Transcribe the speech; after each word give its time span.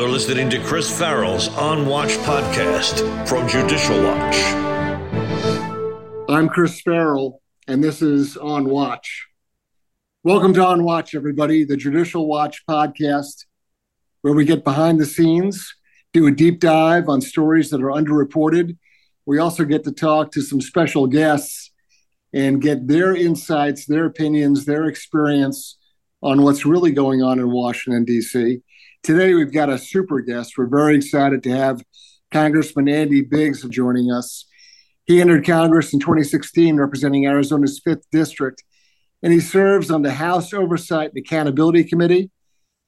You're 0.00 0.08
listening 0.08 0.48
to 0.48 0.58
Chris 0.60 0.90
Farrell's 0.98 1.48
On 1.58 1.84
Watch 1.84 2.12
podcast 2.20 3.28
from 3.28 3.46
Judicial 3.46 4.02
Watch. 4.02 4.34
I'm 6.26 6.48
Chris 6.48 6.80
Farrell, 6.80 7.42
and 7.68 7.84
this 7.84 8.00
is 8.00 8.38
On 8.38 8.64
Watch. 8.64 9.26
Welcome 10.24 10.54
to 10.54 10.64
On 10.64 10.84
Watch, 10.84 11.14
everybody, 11.14 11.64
the 11.64 11.76
Judicial 11.76 12.26
Watch 12.26 12.62
podcast, 12.66 13.44
where 14.22 14.32
we 14.32 14.46
get 14.46 14.64
behind 14.64 14.98
the 14.98 15.04
scenes, 15.04 15.74
do 16.14 16.26
a 16.26 16.30
deep 16.30 16.60
dive 16.60 17.10
on 17.10 17.20
stories 17.20 17.68
that 17.68 17.82
are 17.82 17.92
underreported. 17.92 18.78
We 19.26 19.38
also 19.38 19.66
get 19.66 19.84
to 19.84 19.92
talk 19.92 20.32
to 20.32 20.40
some 20.40 20.62
special 20.62 21.08
guests 21.08 21.72
and 22.32 22.62
get 22.62 22.88
their 22.88 23.14
insights, 23.14 23.84
their 23.84 24.06
opinions, 24.06 24.64
their 24.64 24.86
experience 24.86 25.76
on 26.22 26.40
what's 26.40 26.64
really 26.64 26.92
going 26.92 27.22
on 27.22 27.38
in 27.38 27.50
Washington, 27.50 28.06
D.C. 28.06 28.62
Today, 29.02 29.32
we've 29.32 29.52
got 29.52 29.70
a 29.70 29.78
super 29.78 30.20
guest. 30.20 30.58
We're 30.58 30.66
very 30.66 30.94
excited 30.94 31.42
to 31.44 31.50
have 31.50 31.82
Congressman 32.30 32.86
Andy 32.86 33.22
Biggs 33.22 33.66
joining 33.70 34.12
us. 34.12 34.44
He 35.06 35.22
entered 35.22 35.46
Congress 35.46 35.94
in 35.94 36.00
2016 36.00 36.76
representing 36.76 37.26
Arizona's 37.26 37.80
5th 37.80 38.02
District, 38.12 38.62
and 39.22 39.32
he 39.32 39.40
serves 39.40 39.90
on 39.90 40.02
the 40.02 40.12
House 40.12 40.52
Oversight 40.52 41.12
and 41.14 41.18
Accountability 41.18 41.84
Committee 41.84 42.30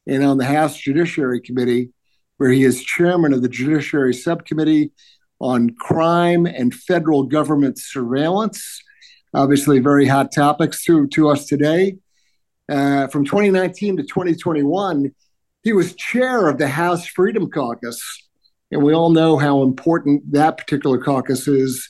and 0.06 0.22
on 0.22 0.36
the 0.36 0.44
House 0.44 0.76
Judiciary 0.76 1.40
Committee, 1.40 1.94
where 2.36 2.50
he 2.50 2.62
is 2.62 2.84
chairman 2.84 3.32
of 3.32 3.40
the 3.40 3.48
Judiciary 3.48 4.12
Subcommittee 4.12 4.92
on 5.40 5.70
Crime 5.80 6.44
and 6.44 6.74
Federal 6.74 7.22
Government 7.22 7.78
Surveillance. 7.78 8.82
Obviously, 9.32 9.78
very 9.78 10.06
hot 10.06 10.30
topics 10.30 10.84
to, 10.84 11.06
to 11.06 11.30
us 11.30 11.46
today. 11.46 11.96
Uh, 12.68 13.06
from 13.06 13.24
2019 13.24 13.96
to 13.96 14.02
2021, 14.02 15.10
he 15.62 15.72
was 15.72 15.94
chair 15.94 16.48
of 16.48 16.58
the 16.58 16.68
House 16.68 17.06
Freedom 17.06 17.48
Caucus, 17.50 18.00
and 18.70 18.82
we 18.82 18.94
all 18.94 19.10
know 19.10 19.36
how 19.36 19.62
important 19.62 20.32
that 20.32 20.58
particular 20.58 20.98
caucus 20.98 21.46
is 21.46 21.88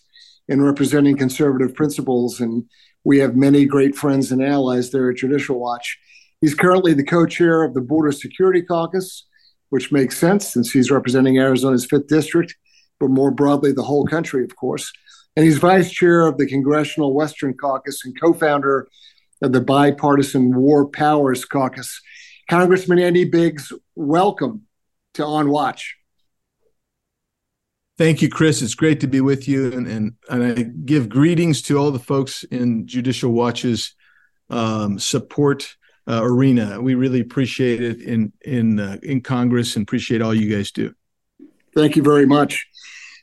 in 0.48 0.60
representing 0.60 1.16
conservative 1.16 1.74
principles. 1.74 2.40
And 2.40 2.64
we 3.04 3.18
have 3.18 3.36
many 3.36 3.64
great 3.64 3.94
friends 3.94 4.32
and 4.32 4.42
allies 4.42 4.90
there 4.90 5.10
at 5.10 5.16
Judicial 5.16 5.58
Watch. 5.58 5.98
He's 6.40 6.54
currently 6.54 6.92
the 6.92 7.04
co 7.04 7.24
chair 7.24 7.62
of 7.62 7.72
the 7.72 7.80
Border 7.80 8.12
Security 8.12 8.62
Caucus, 8.62 9.26
which 9.70 9.92
makes 9.92 10.18
sense 10.18 10.48
since 10.48 10.70
he's 10.70 10.90
representing 10.90 11.38
Arizona's 11.38 11.86
5th 11.86 12.08
District, 12.08 12.54
but 13.00 13.10
more 13.10 13.30
broadly, 13.30 13.72
the 13.72 13.82
whole 13.82 14.06
country, 14.06 14.44
of 14.44 14.54
course. 14.56 14.92
And 15.34 15.46
he's 15.46 15.58
vice 15.58 15.90
chair 15.90 16.26
of 16.26 16.36
the 16.36 16.46
Congressional 16.46 17.14
Western 17.14 17.54
Caucus 17.54 18.04
and 18.04 18.20
co 18.20 18.32
founder 18.34 18.88
of 19.40 19.52
the 19.52 19.60
Bipartisan 19.60 20.54
War 20.54 20.86
Powers 20.86 21.44
Caucus. 21.44 22.00
Congressman 22.48 22.98
Andy 22.98 23.24
Biggs, 23.24 23.72
welcome 23.94 24.62
to 25.14 25.24
On 25.24 25.48
Watch. 25.50 25.96
Thank 27.98 28.22
you, 28.22 28.28
Chris. 28.28 28.62
It's 28.62 28.74
great 28.74 29.00
to 29.00 29.06
be 29.06 29.20
with 29.20 29.46
you, 29.46 29.72
and 29.72 29.86
and, 29.86 30.14
and 30.28 30.42
I 30.42 30.62
give 30.62 31.08
greetings 31.08 31.62
to 31.62 31.78
all 31.78 31.90
the 31.90 31.98
folks 31.98 32.42
in 32.44 32.86
Judicial 32.86 33.30
Watch's 33.30 33.94
um, 34.50 34.98
support 34.98 35.76
uh, 36.08 36.20
arena. 36.22 36.80
We 36.80 36.94
really 36.94 37.20
appreciate 37.20 37.82
it 37.82 38.00
in 38.00 38.32
in 38.44 38.80
uh, 38.80 38.96
in 39.02 39.20
Congress, 39.20 39.76
and 39.76 39.82
appreciate 39.82 40.22
all 40.22 40.34
you 40.34 40.54
guys 40.54 40.72
do. 40.72 40.94
Thank 41.74 41.96
you 41.96 42.02
very 42.02 42.26
much. 42.26 42.66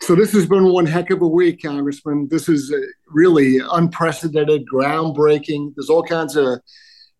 So 0.01 0.15
this 0.15 0.31
has 0.31 0.45
been 0.45 0.65
one 0.65 0.85
heck 0.85 1.09
of 1.09 1.21
a 1.21 1.27
week, 1.27 1.61
Congressman. 1.63 2.29
This 2.29 2.47
is 2.47 2.71
uh, 2.71 2.77
really 3.07 3.59
unprecedented, 3.71 4.65
groundbreaking. 4.73 5.73
There's 5.75 5.89
all 5.89 6.03
kinds 6.03 6.35
of 6.35 6.59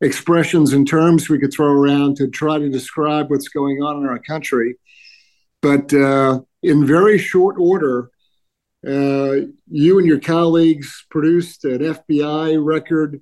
expressions 0.02 0.74
and 0.74 0.88
terms 0.88 1.30
we 1.30 1.40
could 1.40 1.54
throw 1.54 1.72
around 1.72 2.16
to 2.18 2.28
try 2.28 2.58
to 2.58 2.70
describe 2.70 3.30
what's 3.30 3.50
going 3.50 3.82
on 3.82 3.98
in 3.98 4.08
our 4.08 4.20
country. 4.20 4.76
But 5.62 5.94
uh, 5.94 6.42
in 6.64 6.86
very 6.86 7.18
short 7.18 7.58
order, 7.60 8.10
uh, 8.88 9.48
you 9.70 9.98
and 9.98 10.08
your 10.08 10.20
colleagues 10.20 11.06
produced 11.10 11.66
an 11.66 11.80
FBI 11.80 12.64
record 12.64 13.22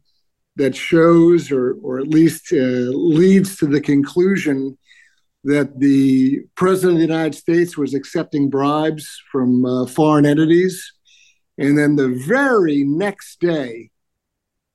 that 0.55 0.75
shows, 0.75 1.51
or, 1.51 1.77
or 1.81 1.99
at 1.99 2.07
least 2.07 2.51
uh, 2.51 2.55
leads 2.55 3.57
to 3.57 3.65
the 3.65 3.81
conclusion 3.81 4.77
that 5.43 5.79
the 5.79 6.41
president 6.55 6.93
of 6.93 6.97
the 6.97 7.13
United 7.13 7.35
States 7.35 7.77
was 7.77 7.93
accepting 7.93 8.49
bribes 8.49 9.21
from 9.31 9.65
uh, 9.65 9.85
foreign 9.85 10.25
entities. 10.25 10.93
And 11.57 11.77
then 11.77 11.95
the 11.95 12.09
very 12.27 12.83
next 12.83 13.39
day, 13.39 13.89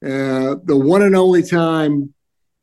uh, 0.03 0.57
the 0.65 0.77
one 0.77 1.03
and 1.03 1.15
only 1.15 1.43
time 1.43 2.13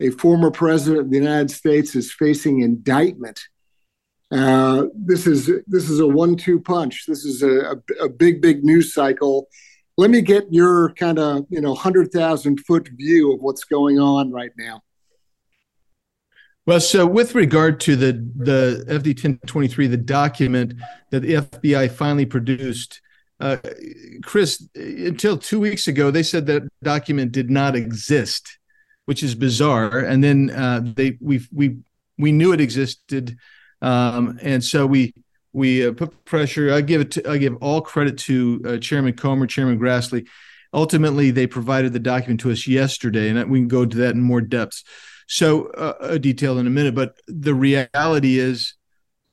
a 0.01 0.09
former 0.11 0.51
president 0.51 1.01
of 1.01 1.09
the 1.09 1.17
United 1.17 1.51
States 1.51 1.95
is 1.95 2.11
facing 2.11 2.61
indictment. 2.61 3.39
Uh, 4.31 4.85
this 4.93 5.25
is 5.25 5.49
this 5.65 5.89
is 5.89 5.99
a 5.99 6.07
one-two 6.07 6.59
punch. 6.59 7.05
This 7.07 7.25
is 7.25 7.41
a, 7.41 7.71
a, 7.71 8.05
a 8.05 8.09
big, 8.09 8.41
big 8.41 8.63
news 8.63 8.93
cycle. 8.93 9.47
Let 9.97 10.11
me 10.11 10.21
get 10.21 10.45
your 10.51 10.93
kind 10.93 11.17
of 11.17 11.45
you 11.49 11.61
know 11.61 11.73
hundred 11.73 12.11
thousand 12.11 12.59
foot 12.61 12.89
view 12.95 13.33
of 13.33 13.41
what's 13.41 13.63
going 13.63 13.99
on 13.99 14.31
right 14.31 14.51
now. 14.57 14.81
Well, 16.65 16.79
so 16.79 17.07
with 17.07 17.33
regard 17.33 17.79
to 17.81 17.95
the 17.95 18.13
the 18.35 18.85
FD 18.87 19.07
1023, 19.15 19.87
the 19.87 19.97
document 19.97 20.75
that 21.09 21.21
the 21.21 21.35
FBI 21.35 21.89
finally 21.91 22.27
produced, 22.27 23.01
uh, 23.39 23.57
Chris, 24.23 24.67
until 24.75 25.37
two 25.37 25.59
weeks 25.59 25.87
ago, 25.87 26.11
they 26.11 26.23
said 26.23 26.45
that 26.47 26.63
document 26.83 27.31
did 27.31 27.49
not 27.49 27.75
exist, 27.75 28.57
which 29.05 29.23
is 29.23 29.35
bizarre. 29.35 29.99
And 29.99 30.23
then 30.23 30.49
uh, 30.49 30.81
they 30.95 31.17
we 31.21 31.41
we 31.51 31.77
we 32.17 32.31
knew 32.31 32.51
it 32.51 32.61
existed, 32.61 33.37
um, 33.81 34.39
and 34.41 34.63
so 34.63 34.85
we 34.85 35.13
we 35.53 35.87
uh, 35.87 35.93
put 35.93 36.25
pressure. 36.25 36.73
I 36.73 36.81
give 36.81 37.01
it 37.01 37.11
to, 37.11 37.29
I 37.29 37.37
give 37.37 37.55
all 37.57 37.81
credit 37.81 38.17
to 38.19 38.61
uh, 38.65 38.77
Chairman 38.77 39.13
Comer, 39.13 39.47
Chairman 39.47 39.79
Grassley. 39.79 40.27
Ultimately, 40.73 41.31
they 41.31 41.47
provided 41.47 41.93
the 41.93 41.99
document 41.99 42.41
to 42.41 42.51
us 42.51 42.67
yesterday, 42.67 43.29
and 43.29 43.49
we 43.49 43.59
can 43.59 43.67
go 43.67 43.85
to 43.85 43.97
that 43.97 44.15
in 44.15 44.21
more 44.21 44.41
depth. 44.41 44.83
So, 45.27 45.67
uh, 45.71 45.93
a 46.01 46.19
detail 46.19 46.59
in 46.59 46.67
a 46.67 46.71
minute, 46.71 46.93
but 46.93 47.15
the 47.27 47.53
reality 47.53 48.37
is, 48.37 48.75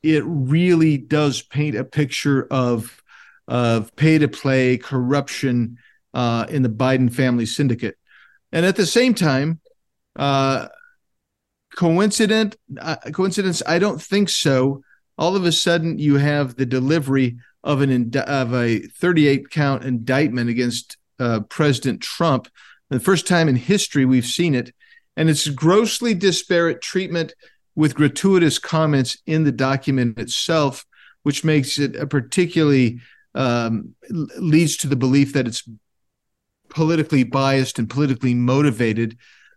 it 0.03 0.23
really 0.25 0.97
does 0.97 1.43
paint 1.43 1.75
a 1.75 1.84
picture 1.84 2.47
of 2.50 3.03
of 3.48 3.94
pay 3.96 4.18
to 4.18 4.28
play 4.28 4.76
corruption 4.76 5.78
uh, 6.14 6.46
in 6.48 6.62
the 6.62 6.68
Biden 6.68 7.12
family 7.12 7.46
syndicate. 7.46 7.96
And 8.52 8.64
at 8.64 8.76
the 8.76 8.86
same 8.86 9.14
time, 9.14 9.60
uh, 10.16 10.68
coincident 11.76 12.56
uh, 12.80 12.96
coincidence? 13.12 13.62
I 13.66 13.78
don't 13.78 14.00
think 14.02 14.28
so. 14.28 14.82
All 15.18 15.36
of 15.36 15.44
a 15.44 15.52
sudden, 15.52 15.98
you 15.98 16.16
have 16.16 16.56
the 16.56 16.66
delivery 16.66 17.38
of 17.62 17.80
an 17.80 18.12
of 18.16 18.54
a 18.54 18.80
38 18.80 19.50
count 19.50 19.84
indictment 19.84 20.50
against 20.50 20.96
uh, 21.18 21.40
President 21.48 22.00
Trump. 22.00 22.48
The 22.90 23.00
first 23.00 23.26
time 23.26 23.48
in 23.48 23.56
history 23.56 24.04
we've 24.04 24.26
seen 24.26 24.54
it, 24.54 24.74
and 25.16 25.28
it's 25.28 25.48
grossly 25.48 26.14
disparate 26.14 26.80
treatment 26.80 27.34
with 27.74 27.94
gratuitous 27.94 28.58
comments 28.58 29.18
in 29.26 29.44
the 29.44 29.52
document 29.52 30.18
itself, 30.18 30.86
which 31.24 31.44
makes 31.44 31.78
it 31.78 31.96
a 31.96 32.06
particularly 32.06 33.00
um, 33.36 33.94
leads 34.10 34.76
to 34.78 34.86
the 34.86 34.97
belief 34.97 35.34
that 35.34 35.47
it's 35.47 35.69
politically 36.69 37.22
biased 37.22 37.78
and 37.78 37.88
politically 37.88 38.34
motivated, 38.34 39.16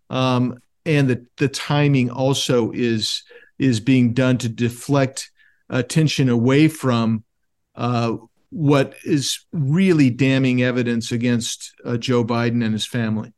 um, 0.09 0.59
and 0.85 1.09
that 1.09 1.38
the 1.38 1.47
timing 1.47 2.09
also 2.09 2.72
is 2.72 3.23
is 3.57 3.79
being 3.79 4.13
done 4.13 4.38
to 4.38 4.50
deflect 4.50 5.31
attention 5.69 6.29
away 6.29 6.68
from 6.68 7.23
uh, 7.75 8.16
what 8.50 8.95
is 9.06 9.45
really 9.51 10.09
damning 10.09 10.62
evidence 10.62 11.12
against 11.12 11.73
uh, 11.85 11.97
Joe 11.97 12.23
Biden 12.23 12.63
and 12.63 12.73
his 12.73 12.85
family. 12.85 13.34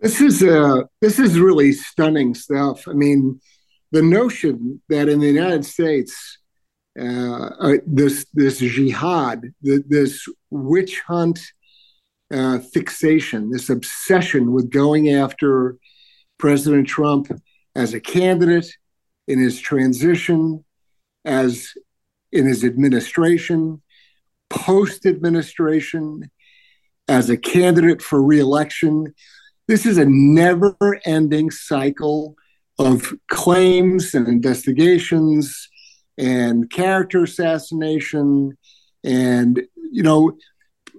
This 0.00 0.20
is 0.20 0.42
uh, 0.42 0.82
this 1.00 1.18
is 1.18 1.38
really 1.38 1.72
stunning 1.72 2.34
stuff. 2.34 2.86
I 2.88 2.92
mean, 2.92 3.40
the 3.90 4.02
notion 4.02 4.80
that 4.88 5.08
in 5.08 5.20
the 5.20 5.26
United 5.26 5.64
States 5.64 6.38
uh, 6.98 7.50
uh, 7.58 7.76
this 7.86 8.26
this 8.34 8.58
jihad, 8.58 9.52
this 9.60 10.28
witch 10.50 11.00
hunt 11.00 11.40
uh, 12.32 12.60
fixation, 12.60 13.50
this 13.50 13.68
obsession 13.68 14.52
with 14.52 14.70
going 14.70 15.10
after 15.10 15.76
President 16.38 16.86
Trump 16.86 17.32
as 17.74 17.94
a 17.94 18.00
candidate 18.00 18.70
in 19.26 19.40
his 19.40 19.60
transition, 19.60 20.64
as 21.24 21.72
in 22.30 22.46
his 22.46 22.62
administration, 22.62 23.82
post 24.48 25.04
administration, 25.04 26.30
as 27.08 27.28
a 27.28 27.36
candidate 27.36 28.02
for 28.02 28.22
reelection. 28.22 29.12
This 29.66 29.84
is 29.84 29.98
a 29.98 30.06
never 30.06 31.00
ending 31.04 31.50
cycle 31.50 32.36
of 32.78 33.14
claims 33.28 34.14
and 34.14 34.28
investigations 34.28 35.68
and 36.18 36.70
character 36.70 37.24
assassination. 37.24 38.56
And, 39.02 39.62
you 39.92 40.02
know, 40.02 40.36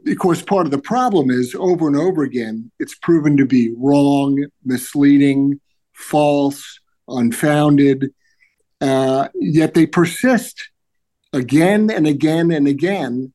of 0.08 0.18
course, 0.20 0.42
part 0.42 0.66
of 0.68 0.72
the 0.72 0.78
problem 0.78 1.32
is 1.32 1.56
over 1.58 1.88
and 1.88 1.96
over 1.96 2.24
again, 2.24 2.72
it's 2.80 2.96
proven 2.96 3.38
to 3.38 3.46
be 3.46 3.74
wrong, 3.78 4.46
misleading, 4.64 5.60
false, 5.94 6.80
unfounded. 7.08 8.12
uh, 8.82 9.28
yet 9.36 9.74
they 9.74 9.86
persist 9.86 10.70
again 11.34 11.90
and 11.90 12.08
again 12.08 12.52
and 12.52 12.68
again. 12.68 13.34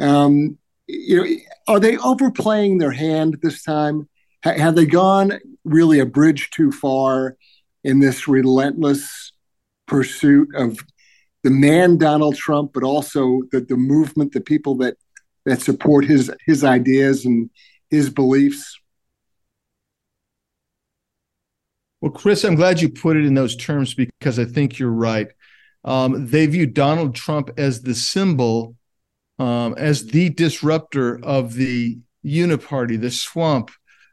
Um, 0.00 0.58
you 0.86 1.16
know, 1.16 1.26
are 1.68 1.80
they 1.80 1.96
overplaying 1.98 2.78
their 2.78 2.92
hand 2.92 3.38
this 3.42 3.62
time? 3.62 4.08
H- 4.44 4.58
have 4.58 4.74
they 4.74 4.86
gone 4.86 5.38
really 5.64 6.00
a 6.00 6.06
bridge 6.06 6.50
too 6.50 6.72
far 6.72 7.36
in 7.84 8.00
this 8.00 8.28
relentless 8.28 9.32
pursuit 9.86 10.48
of 10.54 10.78
the 11.42 11.50
man 11.50 11.98
Donald 11.98 12.36
Trump, 12.36 12.72
but 12.72 12.82
also 12.82 13.42
the, 13.50 13.60
the 13.60 13.76
movement, 13.76 14.32
the 14.32 14.40
people 14.40 14.76
that 14.76 14.96
that 15.44 15.60
support 15.60 16.04
his 16.04 16.30
his 16.46 16.64
ideas 16.64 17.24
and 17.24 17.50
his 17.90 18.10
beliefs? 18.10 18.78
Well, 22.00 22.12
Chris, 22.12 22.44
I'm 22.44 22.56
glad 22.56 22.80
you 22.80 22.88
put 22.88 23.16
it 23.16 23.24
in 23.24 23.34
those 23.34 23.54
terms 23.54 23.94
because 23.94 24.38
I 24.38 24.44
think 24.44 24.78
you're 24.78 24.90
right. 24.90 25.28
Um, 25.84 26.26
they 26.26 26.46
view 26.46 26.66
Donald 26.66 27.14
Trump 27.14 27.50
as 27.56 27.82
the 27.82 27.94
symbol, 27.94 28.76
um, 29.38 29.74
as 29.76 30.06
the 30.06 30.30
disruptor 30.30 31.24
of 31.24 31.54
the 31.54 31.98
uniparty, 32.24 33.00
the 33.00 33.10
swamp, 33.10 33.70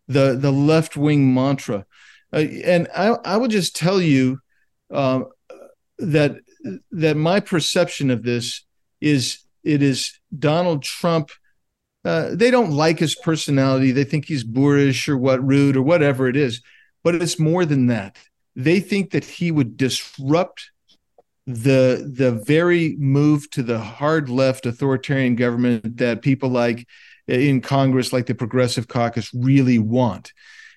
the 0.07 0.35
the 0.35 0.51
left 0.51 0.97
wing 0.97 1.33
mantra. 1.33 1.85
Uh, 2.33 2.37
and 2.63 2.87
I, 2.95 3.07
I 3.25 3.37
would 3.37 3.51
just 3.51 3.75
tell 3.75 4.01
you 4.01 4.39
um, 4.91 5.27
that 5.99 6.37
that 6.91 7.17
my 7.17 7.39
perception 7.39 8.09
of 8.09 8.23
this 8.23 8.65
is 9.01 9.39
it 9.63 9.81
is 9.81 10.19
Donald 10.37 10.83
Trump. 10.83 11.31
Uh, 12.05 12.29
they 12.33 12.49
don't 12.49 12.71
like 12.71 12.99
his 12.99 13.15
personality. 13.15 13.91
They 13.91 14.05
think 14.05 14.25
he's 14.25 14.43
boorish 14.43 15.09
or 15.09 15.17
what 15.17 15.45
rude 15.45 15.75
or 15.75 15.81
whatever 15.81 16.27
it 16.27 16.37
is. 16.37 16.61
But 17.03 17.15
it's 17.15 17.39
more 17.39 17.65
than 17.65 17.87
that. 17.87 18.17
They 18.55 18.79
think 18.79 19.11
that 19.11 19.25
he 19.25 19.51
would 19.51 19.77
disrupt 19.77 20.71
the 21.45 22.11
the 22.15 22.31
very 22.31 22.95
move 22.99 23.49
to 23.51 23.63
the 23.63 23.79
hard 23.79 24.29
left 24.29 24.65
authoritarian 24.65 25.35
government 25.35 25.97
that 25.97 26.21
people 26.21 26.49
like 26.49 26.87
in 27.27 27.61
Congress, 27.61 28.11
like 28.11 28.25
the 28.25 28.35
Progressive 28.35 28.87
Caucus, 28.87 29.31
really 29.33 29.79
want. 29.79 30.33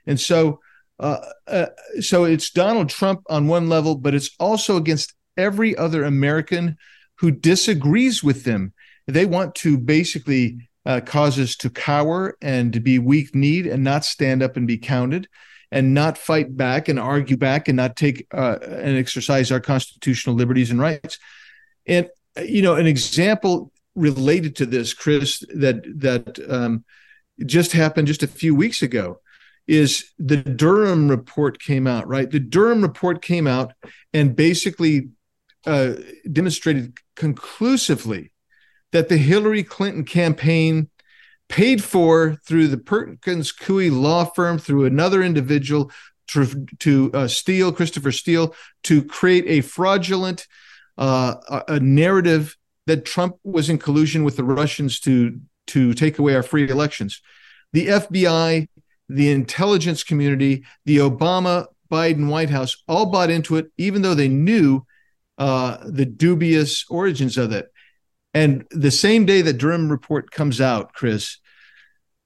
And 0.06 0.20
so, 0.20 0.60
uh, 1.02 1.18
uh, 1.48 1.66
so 2.00 2.24
it's 2.24 2.50
Donald 2.50 2.88
Trump 2.88 3.22
on 3.28 3.48
one 3.48 3.68
level, 3.68 3.96
but 3.96 4.14
it's 4.14 4.30
also 4.38 4.76
against 4.76 5.14
every 5.36 5.76
other 5.76 6.04
American 6.04 6.76
who 7.16 7.32
disagrees 7.32 8.22
with 8.22 8.44
them. 8.44 8.72
They 9.08 9.26
want 9.26 9.56
to 9.56 9.76
basically 9.78 10.68
uh, 10.86 11.00
cause 11.00 11.40
us 11.40 11.56
to 11.56 11.70
cower 11.70 12.36
and 12.40 12.72
to 12.72 12.80
be 12.80 13.00
weak 13.00 13.34
kneed 13.34 13.66
and 13.66 13.82
not 13.82 14.04
stand 14.04 14.42
up 14.42 14.56
and 14.56 14.66
be 14.66 14.78
counted 14.78 15.28
and 15.72 15.92
not 15.92 16.18
fight 16.18 16.56
back 16.56 16.88
and 16.88 17.00
argue 17.00 17.36
back 17.36 17.66
and 17.66 17.76
not 17.76 17.96
take 17.96 18.26
uh, 18.32 18.58
and 18.62 18.96
exercise 18.96 19.50
our 19.50 19.60
constitutional 19.60 20.36
liberties 20.36 20.70
and 20.70 20.80
rights. 20.80 21.18
And 21.84 22.08
you 22.40 22.62
know, 22.62 22.76
an 22.76 22.86
example 22.86 23.72
related 23.96 24.54
to 24.56 24.66
this, 24.66 24.94
Chris, 24.94 25.40
that 25.54 25.82
that 26.00 26.38
um, 26.48 26.84
just 27.44 27.72
happened 27.72 28.06
just 28.06 28.22
a 28.22 28.28
few 28.28 28.54
weeks 28.54 28.82
ago 28.82 29.18
is 29.66 30.12
the 30.18 30.36
Durham 30.36 31.08
report 31.08 31.60
came 31.60 31.86
out, 31.86 32.06
right? 32.06 32.30
The 32.30 32.40
Durham 32.40 32.82
report 32.82 33.22
came 33.22 33.46
out 33.46 33.72
and 34.12 34.34
basically 34.34 35.08
uh, 35.66 35.94
demonstrated 36.30 36.98
conclusively 37.16 38.32
that 38.90 39.08
the 39.08 39.16
Hillary 39.16 39.62
Clinton 39.62 40.04
campaign 40.04 40.88
paid 41.48 41.82
for 41.82 42.38
through 42.46 42.68
the 42.68 42.78
Perkins 42.78 43.52
Coie 43.52 43.90
law 43.90 44.24
firm, 44.24 44.58
through 44.58 44.84
another 44.84 45.22
individual 45.22 45.90
to, 46.28 46.66
to 46.80 47.10
uh, 47.12 47.28
Steele, 47.28 47.72
Christopher 47.72 48.12
Steele, 48.12 48.54
to 48.84 49.04
create 49.04 49.44
a 49.46 49.60
fraudulent 49.60 50.46
uh, 50.98 51.62
a 51.68 51.80
narrative 51.80 52.56
that 52.86 53.04
Trump 53.04 53.36
was 53.44 53.70
in 53.70 53.78
collusion 53.78 54.24
with 54.24 54.36
the 54.36 54.44
Russians 54.44 55.00
to 55.00 55.40
to 55.68 55.94
take 55.94 56.18
away 56.18 56.34
our 56.34 56.42
free 56.42 56.68
elections. 56.68 57.22
The 57.72 57.86
FBI, 57.86 58.68
the 59.14 59.30
intelligence 59.30 60.02
community, 60.02 60.64
the 60.84 60.98
Obama 60.98 61.66
Biden 61.90 62.28
White 62.28 62.50
House 62.50 62.82
all 62.88 63.06
bought 63.06 63.30
into 63.30 63.56
it, 63.56 63.70
even 63.76 64.02
though 64.02 64.14
they 64.14 64.28
knew 64.28 64.82
uh, 65.38 65.78
the 65.84 66.06
dubious 66.06 66.84
origins 66.88 67.36
of 67.36 67.52
it. 67.52 67.70
And 68.34 68.64
the 68.70 68.90
same 68.90 69.26
day 69.26 69.42
that 69.42 69.58
Durham 69.58 69.90
report 69.90 70.30
comes 70.30 70.60
out, 70.60 70.94
Chris, 70.94 71.38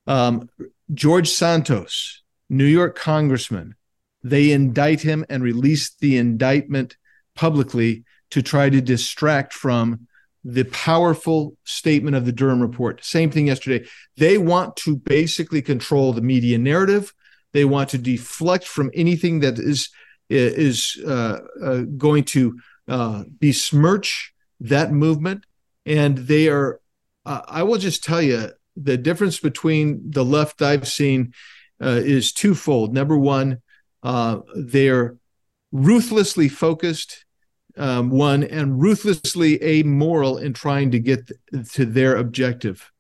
um, 0.07 0.49
George 0.95 1.29
Santos, 1.29 2.23
New 2.49 2.65
York 2.65 2.97
congressman, 2.97 3.75
they 4.23 4.53
indict 4.53 5.01
him 5.01 5.25
and 5.29 5.43
release 5.43 5.95
the 5.97 6.17
indictment 6.17 6.97
publicly 7.35 8.05
to 8.31 8.43
try 8.43 8.71
to 8.71 8.81
distract 8.81 9.53
from 9.53 10.07
the 10.49 10.65
powerful 10.65 11.57
statement 11.65 12.15
of 12.15 12.25
the 12.25 12.31
Durham 12.31 12.63
report. 12.63 13.05
Same 13.05 13.31
thing 13.33 13.49
yesterday. 13.49 13.85
They 14.17 14.39
want 14.39 14.77
to 14.77 14.97
basically 14.97 15.61
control 15.61 16.13
the 16.13 16.23
media 16.23 16.57
narrative. 16.57 17.13
They 17.53 17.65
want 17.65 17.91
to 17.91 17.99
deflect 17.99 18.65
from 18.65 18.91
anything 18.95 19.41
that 19.41 19.59
is 19.59 19.91
is 20.29 21.01
uh, 21.07 21.39
uh, 21.63 21.81
going 21.97 22.25
to 22.25 22.59
uh, 22.89 23.25
besmirch 23.41 24.33
that 24.61 24.93
movement. 24.93 25.45
And 25.85 26.19
they 26.19 26.49
are, 26.49 26.81
uh, 27.25 27.43
I 27.47 27.63
will 27.63 27.79
just 27.79 28.03
tell 28.03 28.23
you, 28.23 28.51
the 28.77 28.97
difference 28.97 29.39
between 29.41 30.11
the 30.11 30.25
left 30.25 30.63
I've 30.63 30.89
seen 30.89 31.33
uh, 31.81 32.01
is 32.03 32.33
twofold. 32.33 32.93
Number 32.93 33.17
one, 33.17 33.63
uh, 34.03 34.41
they're 34.55 35.17
ruthlessly 35.73 36.49
focused, 36.49 37.25
um, 37.77 38.11
one, 38.11 38.43
and 38.45 38.81
ruthlessly 38.81 39.63
amoral 39.63 40.39
in 40.39 40.53
trying 40.53 40.91
to 40.91 40.99
get 40.99 41.31
to 41.73 41.85
their 41.85 42.17
objective. 42.17 42.91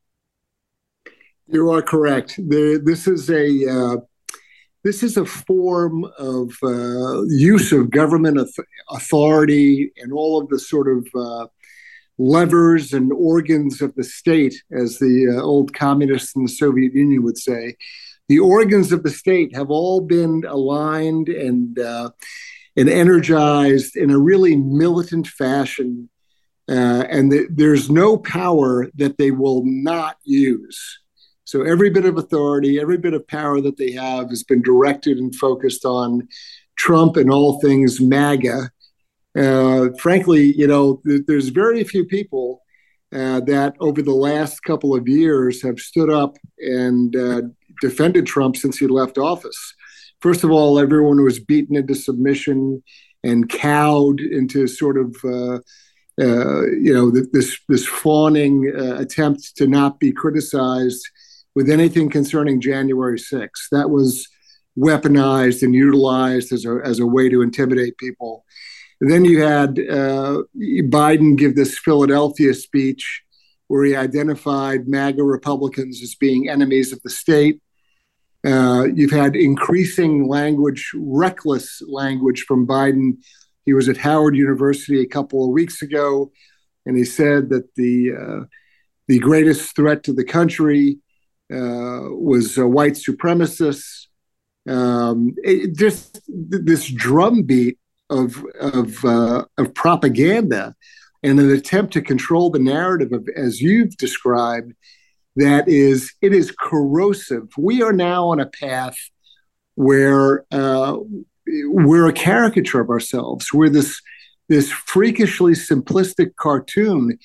You 1.48 1.70
are 1.70 1.82
correct. 1.82 2.38
This 2.38 3.06
is 3.06 3.30
a 3.30 3.68
uh, 3.68 3.96
this 4.82 5.02
is 5.02 5.16
a 5.16 5.24
form 5.26 6.04
of 6.18 6.52
uh, 6.62 7.22
use 7.24 7.72
of 7.72 7.90
government 7.90 8.38
authority 8.90 9.92
and 9.96 10.12
all 10.12 10.40
of 10.40 10.48
the 10.48 10.58
sort 10.58 10.88
of 10.88 11.06
uh, 11.14 11.46
levers 12.18 12.92
and 12.92 13.12
organs 13.12 13.82
of 13.82 13.94
the 13.94 14.04
state, 14.04 14.62
as 14.72 14.98
the 14.98 15.36
uh, 15.36 15.42
old 15.42 15.74
communists 15.74 16.34
in 16.36 16.44
the 16.44 16.48
Soviet 16.48 16.94
Union 16.94 17.22
would 17.22 17.38
say. 17.38 17.76
The 18.28 18.38
organs 18.38 18.92
of 18.92 19.02
the 19.02 19.10
state 19.10 19.54
have 19.54 19.70
all 19.70 20.00
been 20.00 20.44
aligned 20.48 21.28
and 21.28 21.78
uh, 21.78 22.10
and 22.76 22.88
energized 22.88 23.96
in 23.96 24.10
a 24.10 24.18
really 24.18 24.56
militant 24.56 25.26
fashion, 25.26 26.08
uh, 26.68 27.04
and 27.08 27.30
th- 27.30 27.48
there's 27.50 27.90
no 27.90 28.16
power 28.16 28.88
that 28.96 29.16
they 29.18 29.30
will 29.30 29.62
not 29.64 30.16
use. 30.24 30.98
So 31.44 31.62
every 31.62 31.90
bit 31.90 32.04
of 32.04 32.18
authority, 32.18 32.80
every 32.80 32.98
bit 32.98 33.14
of 33.14 33.26
power 33.28 33.60
that 33.60 33.76
they 33.76 33.92
have 33.92 34.30
has 34.30 34.42
been 34.42 34.62
directed 34.62 35.18
and 35.18 35.34
focused 35.34 35.84
on 35.84 36.26
Trump 36.76 37.16
and 37.16 37.30
all 37.30 37.60
things 37.60 38.00
MAGA. 38.00 38.70
Uh, 39.38 39.88
frankly, 40.00 40.52
you 40.56 40.66
know, 40.66 41.00
th- 41.06 41.22
there's 41.26 41.48
very 41.50 41.84
few 41.84 42.04
people 42.04 42.62
uh, 43.14 43.40
that 43.40 43.76
over 43.80 44.02
the 44.02 44.10
last 44.10 44.62
couple 44.64 44.94
of 44.94 45.06
years 45.06 45.62
have 45.62 45.78
stood 45.78 46.10
up 46.10 46.36
and 46.58 47.14
uh, 47.14 47.42
defended 47.80 48.26
Trump 48.26 48.56
since 48.56 48.78
he 48.78 48.86
left 48.86 49.16
office. 49.16 49.74
First 50.20 50.44
of 50.44 50.50
all, 50.50 50.78
everyone 50.78 51.22
was 51.22 51.38
beaten 51.38 51.76
into 51.76 51.94
submission 51.94 52.82
and 53.22 53.48
cowed 53.48 54.20
into 54.20 54.66
sort 54.66 54.96
of, 54.98 55.16
uh, 55.24 55.58
uh, 56.20 56.62
you 56.66 56.94
know, 56.94 57.10
this 57.10 57.58
this 57.68 57.86
fawning 57.86 58.72
uh, 58.76 58.96
attempt 58.96 59.56
to 59.56 59.66
not 59.66 59.98
be 59.98 60.12
criticized 60.12 61.06
with 61.54 61.68
anything 61.68 62.08
concerning 62.08 62.60
January 62.60 63.18
6th. 63.18 63.68
That 63.72 63.90
was 63.90 64.26
weaponized 64.78 65.62
and 65.62 65.74
utilized 65.74 66.52
as 66.52 66.64
a 66.64 66.80
as 66.84 66.98
a 66.98 67.06
way 67.06 67.28
to 67.28 67.42
intimidate 67.42 67.98
people. 67.98 68.44
And 69.00 69.10
then 69.10 69.24
you 69.24 69.42
had 69.42 69.78
uh, 69.78 70.42
Biden 70.56 71.36
give 71.36 71.54
this 71.54 71.78
Philadelphia 71.78 72.54
speech 72.54 73.22
where 73.68 73.84
he 73.84 73.96
identified 73.96 74.88
MAGA 74.88 75.22
Republicans 75.22 76.02
as 76.02 76.14
being 76.14 76.48
enemies 76.48 76.92
of 76.92 77.02
the 77.02 77.10
state. 77.10 77.60
Uh, 78.46 78.84
you've 78.94 79.10
had 79.10 79.34
increasing 79.34 80.28
language, 80.28 80.92
reckless 80.94 81.82
language 81.88 82.42
from 82.42 82.66
Biden. 82.66 83.18
He 83.64 83.74
was 83.74 83.88
at 83.88 83.96
Howard 83.96 84.36
University 84.36 85.00
a 85.00 85.06
couple 85.06 85.44
of 85.44 85.50
weeks 85.50 85.82
ago, 85.82 86.30
and 86.84 86.96
he 86.96 87.04
said 87.04 87.48
that 87.50 87.74
the 87.74 88.12
uh, 88.12 88.44
the 89.08 89.18
greatest 89.18 89.74
threat 89.74 90.04
to 90.04 90.12
the 90.12 90.24
country 90.24 90.98
uh, 91.52 92.06
was 92.10 92.56
uh, 92.56 92.66
white 92.68 92.92
supremacists. 92.92 94.06
Um, 94.68 95.34
it, 95.42 95.76
just 95.76 96.20
this 96.28 96.88
drumbeat 96.88 97.78
of 98.10 98.44
of 98.60 99.04
uh, 99.04 99.44
of 99.58 99.74
propaganda 99.74 100.76
and 101.24 101.40
an 101.40 101.50
attempt 101.50 101.92
to 101.94 102.00
control 102.00 102.50
the 102.50 102.60
narrative 102.60 103.12
of, 103.12 103.28
as 103.36 103.60
you've 103.60 103.96
described, 103.96 104.72
that 105.36 105.68
is 105.68 106.12
it 106.22 106.32
is 106.32 106.50
corrosive. 106.50 107.48
We 107.56 107.82
are 107.82 107.92
now 107.92 108.28
on 108.28 108.40
a 108.40 108.46
path 108.46 108.96
where 109.74 110.44
uh, 110.50 110.98
we're 111.46 112.08
a 112.08 112.12
caricature 112.12 112.80
of 112.80 112.90
ourselves. 112.90 113.52
We're 113.52 113.68
this 113.68 114.00
this 114.48 114.70
freakishly 114.70 115.52
simplistic 115.52 116.36
cartoon 116.36 117.18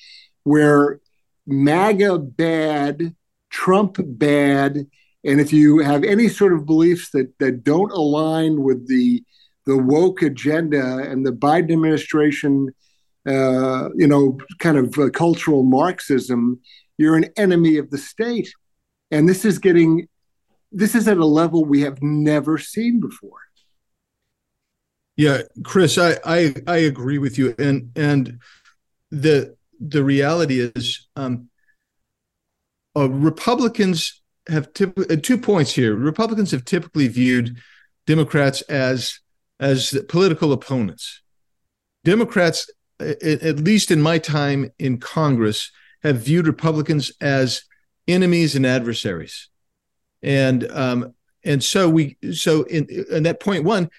where 0.44 1.00
MAGA 1.46 2.18
bad, 2.18 3.14
Trump 3.50 3.96
bad, 3.98 4.86
and 5.24 5.40
if 5.40 5.52
you 5.52 5.78
have 5.78 6.04
any 6.04 6.28
sort 6.28 6.52
of 6.52 6.66
beliefs 6.66 7.10
that 7.10 7.32
that 7.38 7.64
don't 7.64 7.92
align 7.92 8.62
with 8.62 8.88
the 8.88 9.24
the 9.64 9.76
woke 9.76 10.22
agenda 10.22 10.98
and 10.98 11.24
the 11.24 11.30
Biden 11.30 11.72
administration, 11.72 12.68
uh, 13.26 13.88
you 13.94 14.06
know, 14.06 14.38
kind 14.58 14.76
of 14.76 14.98
uh, 14.98 15.08
cultural 15.10 15.62
Marxism, 15.62 16.60
you're 16.98 17.16
an 17.16 17.30
enemy 17.36 17.78
of 17.78 17.90
the 17.90 17.98
state, 17.98 18.52
and 19.10 19.28
this 19.28 19.44
is 19.44 19.58
getting 19.58 20.08
this 20.70 20.94
is 20.94 21.06
at 21.06 21.18
a 21.18 21.26
level 21.26 21.64
we 21.64 21.82
have 21.82 22.02
never 22.02 22.56
seen 22.58 23.00
before. 23.00 23.38
Yeah, 25.16 25.42
Chris, 25.62 25.98
I 25.98 26.18
I, 26.24 26.54
I 26.66 26.76
agree 26.78 27.18
with 27.18 27.38
you, 27.38 27.54
and 27.58 27.90
and 27.96 28.40
the 29.10 29.56
the 29.78 30.02
reality 30.02 30.60
is, 30.60 31.08
um, 31.16 31.48
uh, 32.96 33.08
Republicans 33.10 34.22
have 34.48 34.72
typically 34.72 35.16
uh, 35.16 35.20
two 35.20 35.38
points 35.38 35.74
here. 35.74 35.94
Republicans 35.94 36.50
have 36.50 36.64
typically 36.64 37.08
viewed 37.08 37.58
Democrats 38.06 38.62
as 38.62 39.20
as 39.60 39.96
political 40.08 40.52
opponents. 40.52 41.22
Democrats, 42.04 42.68
at 42.98 43.60
least 43.60 43.90
in 43.90 44.02
my 44.02 44.18
time 44.18 44.72
in 44.78 44.98
Congress, 44.98 45.70
have 46.02 46.18
viewed 46.18 46.46
Republicans 46.46 47.12
as 47.20 47.62
enemies 48.08 48.54
and 48.54 48.66
adversaries, 48.66 49.48
and 50.22 50.70
um, 50.70 51.14
and 51.44 51.62
so 51.62 51.88
we 51.88 52.16
so 52.32 52.62
in, 52.64 52.86
in 53.10 53.22
that 53.24 53.40
point 53.40 53.64
one, 53.64 53.90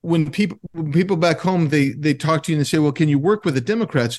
when 0.00 0.30
people 0.30 0.58
when 0.72 0.92
people 0.92 1.16
back 1.16 1.40
home 1.40 1.68
they 1.68 1.90
they 1.90 2.14
talk 2.14 2.42
to 2.44 2.52
you 2.52 2.58
and 2.58 2.66
say, 2.66 2.78
well, 2.78 2.92
can 2.92 3.08
you 3.08 3.18
work 3.18 3.44
with 3.44 3.54
the 3.54 3.60
Democrats? 3.60 4.18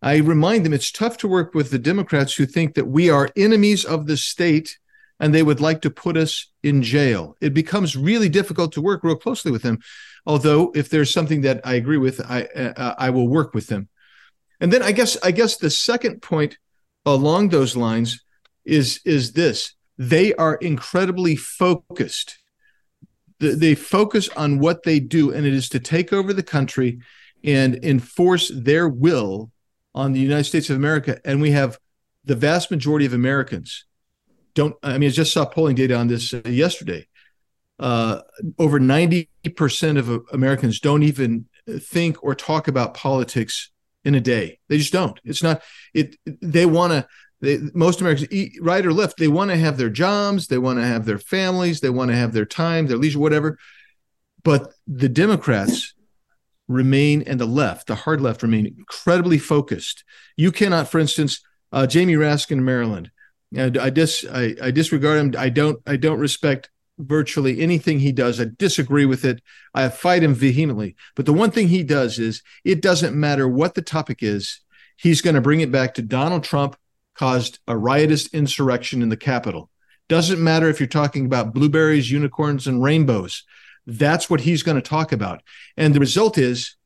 I 0.00 0.18
remind 0.18 0.64
them 0.64 0.72
it's 0.72 0.92
tough 0.92 1.18
to 1.18 1.28
work 1.28 1.54
with 1.54 1.70
the 1.70 1.78
Democrats 1.78 2.34
who 2.34 2.46
think 2.46 2.74
that 2.74 2.86
we 2.86 3.10
are 3.10 3.30
enemies 3.36 3.84
of 3.84 4.06
the 4.06 4.16
state 4.16 4.78
and 5.20 5.34
they 5.34 5.42
would 5.42 5.60
like 5.60 5.80
to 5.82 5.90
put 5.90 6.16
us 6.16 6.46
in 6.62 6.82
jail. 6.82 7.36
It 7.40 7.52
becomes 7.52 7.96
really 7.96 8.28
difficult 8.28 8.72
to 8.72 8.80
work 8.80 9.02
real 9.02 9.16
closely 9.16 9.50
with 9.50 9.62
them. 9.62 9.80
Although, 10.24 10.72
if 10.74 10.88
there's 10.88 11.12
something 11.12 11.40
that 11.40 11.60
I 11.64 11.74
agree 11.74 11.96
with, 11.96 12.20
I 12.20 12.42
uh, 12.42 12.94
I 12.98 13.10
will 13.10 13.28
work 13.28 13.54
with 13.54 13.66
them. 13.66 13.88
And 14.60 14.72
then 14.72 14.82
I 14.82 14.92
guess 14.92 15.16
I 15.22 15.30
guess 15.30 15.56
the 15.56 15.70
second 15.70 16.22
point 16.22 16.58
along 17.06 17.48
those 17.48 17.76
lines 17.76 18.24
is 18.64 19.00
is 19.04 19.32
this: 19.32 19.74
they 19.96 20.34
are 20.34 20.56
incredibly 20.56 21.36
focused. 21.36 22.38
They 23.40 23.76
focus 23.76 24.28
on 24.30 24.58
what 24.58 24.82
they 24.82 24.98
do, 24.98 25.32
and 25.32 25.46
it 25.46 25.54
is 25.54 25.68
to 25.68 25.78
take 25.78 26.12
over 26.12 26.32
the 26.32 26.42
country 26.42 27.00
and 27.44 27.82
enforce 27.84 28.50
their 28.52 28.88
will 28.88 29.52
on 29.94 30.12
the 30.12 30.20
United 30.20 30.44
States 30.44 30.70
of 30.70 30.76
America. 30.76 31.20
And 31.24 31.40
we 31.40 31.52
have 31.52 31.78
the 32.24 32.34
vast 32.34 32.70
majority 32.72 33.06
of 33.06 33.12
Americans 33.12 33.84
don't 34.58 34.74
i 34.82 34.98
mean 34.98 35.08
i 35.08 35.12
just 35.12 35.32
saw 35.32 35.44
polling 35.44 35.76
data 35.76 35.94
on 35.94 36.08
this 36.08 36.34
uh, 36.34 36.40
yesterday 36.44 37.06
uh, 37.80 38.22
over 38.58 38.80
90% 38.80 39.98
of 39.98 40.24
americans 40.32 40.80
don't 40.80 41.04
even 41.04 41.46
think 41.68 42.22
or 42.24 42.34
talk 42.34 42.66
about 42.66 42.94
politics 42.94 43.70
in 44.04 44.14
a 44.14 44.20
day. 44.20 44.58
They 44.68 44.78
just 44.78 44.92
don't. 44.92 45.18
It's 45.24 45.42
not 45.42 45.62
it 45.94 46.16
they 46.24 46.66
want 46.66 46.92
to 46.92 47.06
They, 47.40 47.58
most 47.74 48.00
americans 48.00 48.28
eat 48.32 48.52
right 48.60 48.84
or 48.84 48.92
left 48.92 49.18
they 49.18 49.28
want 49.28 49.50
to 49.50 49.56
have 49.56 49.76
their 49.76 49.90
jobs 49.90 50.48
they 50.48 50.58
want 50.58 50.78
to 50.78 50.84
have 50.84 51.04
their 51.04 51.18
families 51.18 51.80
they 51.80 51.90
want 51.90 52.10
to 52.10 52.16
have 52.16 52.32
their 52.32 52.44
time 52.46 52.86
their 52.86 52.96
leisure 52.96 53.18
whatever. 53.18 53.58
But 54.44 54.72
the 54.86 55.08
democrats 55.08 55.94
remain 56.68 57.22
and 57.22 57.40
the 57.40 57.46
left 57.46 57.86
the 57.86 57.94
hard 57.94 58.20
left 58.20 58.42
remain 58.42 58.66
incredibly 58.66 59.38
focused. 59.38 60.04
You 60.36 60.52
cannot 60.52 60.88
for 60.88 60.98
instance 60.98 61.40
uh, 61.72 61.86
jamie 61.86 62.14
raskin 62.14 62.52
in 62.52 62.64
maryland 62.64 63.10
I 63.56 63.90
dis 63.90 64.26
I, 64.30 64.54
I 64.62 64.70
disregard 64.70 65.18
him. 65.18 65.34
I 65.38 65.48
don't 65.48 65.80
I 65.86 65.96
don't 65.96 66.20
respect 66.20 66.70
virtually 66.98 67.60
anything 67.60 68.00
he 68.00 68.12
does. 68.12 68.40
I 68.40 68.46
disagree 68.56 69.04
with 69.04 69.24
it. 69.24 69.40
I 69.74 69.88
fight 69.88 70.22
him 70.22 70.34
vehemently. 70.34 70.96
But 71.14 71.26
the 71.26 71.32
one 71.32 71.50
thing 71.50 71.68
he 71.68 71.82
does 71.82 72.18
is 72.18 72.42
it 72.64 72.82
doesn't 72.82 73.18
matter 73.18 73.48
what 73.48 73.74
the 73.74 73.82
topic 73.82 74.22
is, 74.22 74.60
he's 74.96 75.22
going 75.22 75.36
to 75.36 75.40
bring 75.40 75.60
it 75.60 75.72
back 75.72 75.94
to 75.94 76.02
Donald 76.02 76.44
Trump 76.44 76.76
caused 77.14 77.58
a 77.66 77.76
riotous 77.76 78.32
insurrection 78.32 79.02
in 79.02 79.08
the 79.08 79.16
Capitol. 79.16 79.70
Doesn't 80.08 80.42
matter 80.42 80.68
if 80.68 80.80
you're 80.80 80.86
talking 80.86 81.26
about 81.26 81.52
blueberries, 81.52 82.10
unicorns, 82.10 82.66
and 82.66 82.82
rainbows. 82.82 83.44
That's 83.86 84.30
what 84.30 84.40
he's 84.40 84.62
going 84.62 84.76
to 84.76 84.82
talk 84.82 85.12
about. 85.12 85.42
And 85.76 85.94
the 85.94 86.00
result 86.00 86.38
is 86.38 86.76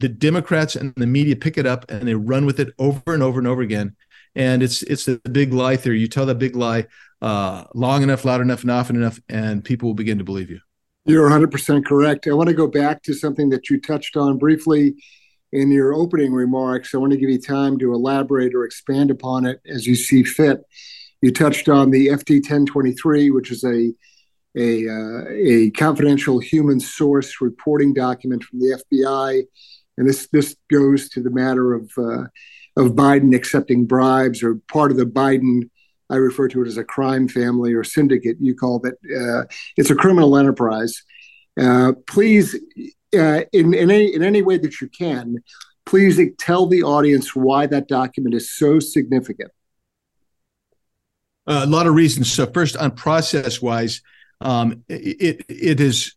the 0.00 0.08
Democrats 0.08 0.76
and 0.76 0.94
the 0.96 1.06
media 1.06 1.36
pick 1.36 1.58
it 1.58 1.66
up 1.66 1.90
and 1.90 2.08
they 2.08 2.14
run 2.14 2.46
with 2.46 2.58
it 2.58 2.74
over 2.78 3.14
and 3.14 3.22
over 3.22 3.38
and 3.38 3.46
over 3.46 3.62
again 3.62 3.96
and 4.34 4.62
it's 4.62 4.82
it's 4.82 5.04
the 5.04 5.20
big 5.30 5.52
lie 5.52 5.76
theory. 5.76 6.00
You 6.00 6.08
tell 6.08 6.26
that 6.26 6.38
big 6.38 6.56
lie 6.56 6.86
uh, 7.22 7.64
long 7.74 8.02
enough, 8.02 8.24
loud 8.24 8.40
enough, 8.40 8.62
and 8.62 8.70
often 8.70 8.96
enough, 8.96 9.20
and 9.28 9.64
people 9.64 9.88
will 9.88 9.94
begin 9.94 10.18
to 10.18 10.24
believe 10.24 10.50
you. 10.50 10.60
You're 11.06 11.28
100% 11.28 11.84
correct. 11.86 12.26
I 12.26 12.32
want 12.32 12.48
to 12.50 12.54
go 12.54 12.66
back 12.66 13.02
to 13.04 13.14
something 13.14 13.48
that 13.50 13.70
you 13.70 13.80
touched 13.80 14.16
on 14.16 14.38
briefly 14.38 14.94
in 15.52 15.70
your 15.70 15.94
opening 15.94 16.32
remarks. 16.32 16.94
I 16.94 16.98
want 16.98 17.12
to 17.12 17.18
give 17.18 17.30
you 17.30 17.40
time 17.40 17.78
to 17.78 17.94
elaborate 17.94 18.54
or 18.54 18.64
expand 18.64 19.10
upon 19.10 19.46
it 19.46 19.60
as 19.66 19.86
you 19.86 19.94
see 19.94 20.22
fit. 20.22 20.62
You 21.22 21.32
touched 21.32 21.68
on 21.68 21.90
the 21.90 22.08
FD 22.08 22.36
1023, 22.36 23.30
which 23.30 23.50
is 23.50 23.64
a 23.64 23.92
a, 24.56 24.88
uh, 24.88 25.24
a 25.30 25.70
confidential 25.70 26.40
human 26.40 26.80
source 26.80 27.40
reporting 27.40 27.94
document 27.94 28.42
from 28.42 28.58
the 28.58 28.82
FBI, 28.92 29.44
and 29.96 30.08
this 30.08 30.26
this 30.32 30.56
goes 30.68 31.08
to 31.10 31.22
the 31.22 31.30
matter 31.30 31.72
of 31.72 31.90
uh, 31.96 32.24
of 32.76 32.92
Biden 32.92 33.34
accepting 33.34 33.86
bribes 33.86 34.42
or 34.42 34.56
part 34.72 34.90
of 34.90 34.96
the 34.96 35.04
Biden. 35.04 35.70
I 36.08 36.16
refer 36.16 36.48
to 36.48 36.62
it 36.62 36.68
as 36.68 36.76
a 36.76 36.84
crime 36.84 37.28
family 37.28 37.72
or 37.72 37.84
syndicate. 37.84 38.36
You 38.40 38.54
call 38.54 38.84
it. 38.84 38.94
uh, 39.16 39.44
it's 39.76 39.90
a 39.90 39.94
criminal 39.94 40.36
enterprise. 40.36 41.02
Uh, 41.60 41.92
please, 42.06 42.54
uh, 43.16 43.42
in 43.52 43.74
in 43.74 43.90
any 43.90 44.14
in 44.14 44.22
any 44.22 44.42
way 44.42 44.58
that 44.58 44.80
you 44.80 44.88
can, 44.88 45.36
please 45.86 46.20
tell 46.38 46.66
the 46.66 46.82
audience 46.82 47.34
why 47.34 47.66
that 47.66 47.88
document 47.88 48.34
is 48.34 48.50
so 48.50 48.78
significant. 48.80 49.50
a 51.46 51.66
lot 51.66 51.86
of 51.86 51.94
reasons. 51.94 52.32
So 52.32 52.46
first, 52.46 52.76
on 52.76 52.92
process 52.92 53.60
wise, 53.60 54.02
um, 54.40 54.84
it 54.88 55.44
it 55.48 55.80
is 55.80 56.14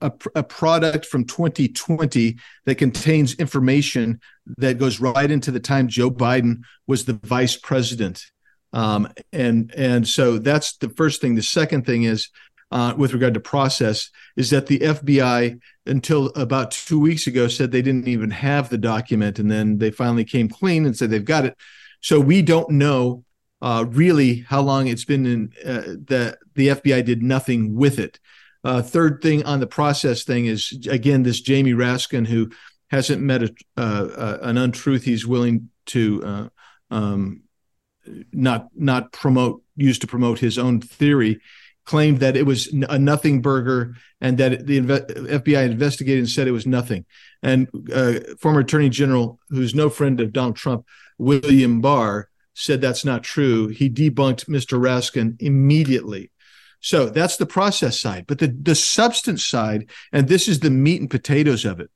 a, 0.00 0.12
a, 0.34 0.42
product 0.42 1.06
from 1.06 1.24
2020 1.24 2.36
that 2.66 2.74
contains 2.76 3.34
information 3.34 4.20
that 4.58 4.78
goes 4.78 5.00
right 5.00 5.30
into 5.30 5.50
the 5.50 5.60
time 5.60 5.88
Joe 5.88 6.10
Biden 6.10 6.62
was 6.86 7.04
the 7.04 7.18
vice 7.22 7.56
president. 7.56 8.24
Um, 8.72 9.08
and 9.32 9.72
and 9.76 10.06
so 10.06 10.38
that's 10.38 10.76
the 10.78 10.88
first 10.88 11.20
thing. 11.20 11.36
The 11.36 11.42
second 11.42 11.86
thing 11.86 12.02
is 12.02 12.28
uh, 12.72 12.92
with 12.96 13.12
regard 13.12 13.34
to 13.34 13.40
process 13.40 14.10
is 14.36 14.50
that 14.50 14.66
the 14.66 14.80
FBI 14.80 15.60
until 15.86 16.26
about 16.34 16.72
two 16.72 16.98
weeks 16.98 17.28
ago 17.28 17.46
said 17.46 17.70
they 17.70 17.82
didn't 17.82 18.08
even 18.08 18.30
have 18.32 18.68
the 18.68 18.78
document, 18.78 19.38
and 19.38 19.48
then 19.48 19.78
they 19.78 19.92
finally 19.92 20.24
came 20.24 20.48
clean 20.48 20.84
and 20.84 20.96
said 20.96 21.10
they've 21.10 21.24
got 21.24 21.44
it. 21.44 21.56
So 22.00 22.18
we 22.18 22.42
don't 22.42 22.70
know 22.70 23.24
uh, 23.62 23.84
really 23.88 24.40
how 24.40 24.60
long 24.60 24.88
it's 24.88 25.04
been 25.04 25.24
in 25.24 25.52
uh, 25.64 25.94
that 26.08 26.38
the 26.54 26.68
FBI 26.68 27.04
did 27.04 27.22
nothing 27.22 27.76
with 27.76 28.00
it. 28.00 28.18
Uh, 28.64 28.80
third 28.82 29.20
thing 29.22 29.44
on 29.44 29.60
the 29.60 29.66
process 29.66 30.24
thing 30.24 30.46
is 30.46 30.86
again 30.90 31.22
this 31.22 31.40
Jamie 31.40 31.74
Raskin 31.74 32.26
who 32.26 32.50
hasn't 32.90 33.22
met 33.22 33.42
a, 33.42 33.54
uh, 33.76 33.80
uh, 33.80 34.38
an 34.42 34.56
untruth 34.56 35.04
he's 35.04 35.26
willing 35.26 35.68
to 35.86 36.24
uh, 36.24 36.48
um, 36.94 37.42
not 38.32 38.68
not 38.74 39.12
promote 39.12 39.62
used 39.76 40.00
to 40.00 40.06
promote 40.06 40.38
his 40.38 40.58
own 40.58 40.80
theory 40.80 41.40
claimed 41.84 42.20
that 42.20 42.36
it 42.36 42.46
was 42.46 42.68
a 42.88 42.98
nothing 42.98 43.42
burger 43.42 43.94
and 44.20 44.38
that 44.38 44.66
the 44.66 44.80
FBI 44.80 45.66
investigated 45.70 46.20
and 46.20 46.30
said 46.30 46.48
it 46.48 46.52
was 46.52 46.66
nothing. 46.66 47.04
And 47.42 47.68
uh, 47.92 48.20
former 48.38 48.60
Attorney 48.60 48.88
General, 48.88 49.38
who's 49.50 49.74
no 49.74 49.90
friend 49.90 50.18
of 50.20 50.32
Donald 50.32 50.56
Trump, 50.56 50.86
William 51.18 51.82
Barr, 51.82 52.30
said 52.54 52.80
that's 52.80 53.04
not 53.04 53.22
true. 53.22 53.68
He 53.68 53.90
debunked 53.90 54.46
Mr. 54.46 54.80
Raskin 54.80 55.36
immediately. 55.40 56.30
So 56.84 57.08
that's 57.08 57.38
the 57.38 57.46
process 57.46 57.98
side. 57.98 58.26
But 58.26 58.40
the, 58.40 58.48
the 58.48 58.74
substance 58.74 59.46
side, 59.46 59.88
and 60.12 60.28
this 60.28 60.48
is 60.48 60.60
the 60.60 60.68
meat 60.68 61.00
and 61.00 61.08
potatoes 61.08 61.64
of 61.64 61.80
it. 61.80 61.90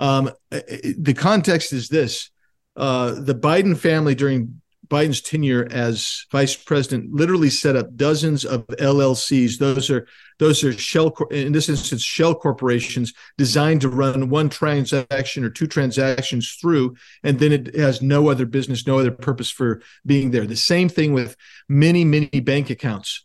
Um, 0.00 0.32
the 0.50 1.14
context 1.16 1.72
is 1.72 1.88
this 1.88 2.30
uh, 2.74 3.12
the 3.12 3.36
Biden 3.36 3.78
family 3.78 4.16
during 4.16 4.60
Biden's 4.88 5.20
tenure 5.20 5.68
as 5.70 6.26
vice 6.32 6.56
president 6.56 7.12
literally 7.12 7.48
set 7.48 7.76
up 7.76 7.96
dozens 7.96 8.44
of 8.44 8.66
LLCs. 8.66 9.58
Those 9.58 9.88
are 9.88 10.08
those 10.40 10.64
are 10.64 10.72
shell 10.72 11.14
in 11.30 11.52
this 11.52 11.68
instance 11.68 12.02
shell 12.02 12.34
corporations 12.34 13.12
designed 13.38 13.82
to 13.82 13.88
run 13.88 14.30
one 14.30 14.48
transaction 14.48 15.44
or 15.44 15.50
two 15.50 15.68
transactions 15.68 16.58
through, 16.60 16.96
and 17.22 17.38
then 17.38 17.52
it 17.52 17.76
has 17.76 18.02
no 18.02 18.28
other 18.30 18.46
business, 18.46 18.84
no 18.84 18.98
other 18.98 19.12
purpose 19.12 19.52
for 19.52 19.80
being 20.04 20.32
there. 20.32 20.44
The 20.44 20.56
same 20.56 20.88
thing 20.88 21.12
with 21.12 21.36
many 21.68 22.04
many 22.04 22.40
bank 22.40 22.68
accounts 22.68 23.24